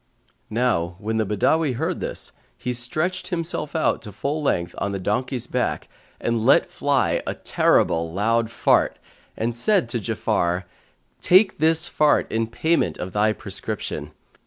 Now 0.49 0.95
when 0.97 1.17
the 1.17 1.27
Badawi 1.27 1.73
heard 1.75 1.99
this, 1.99 2.31
he 2.57 2.73
stretched 2.73 3.27
himself 3.27 3.75
out 3.75 4.01
to 4.01 4.11
full 4.11 4.41
length 4.41 4.73
on 4.79 4.93
the 4.93 4.99
donkey's 4.99 5.45
back 5.45 5.89
and 6.19 6.43
let 6.43 6.71
fly 6.71 7.21
a 7.27 7.35
terrible 7.35 8.11
loud 8.11 8.47
fart[FN#142] 8.47 8.95
and 9.37 9.55
said 9.55 9.89
to 9.89 9.99
Ja'afar, 9.99 10.63
"Take 11.21 11.59
this 11.59 11.87
fart 11.87 12.31
in 12.31 12.47
payment 12.47 12.97
of 12.97 13.13
thy 13.13 13.31
prescription. 13.31 14.09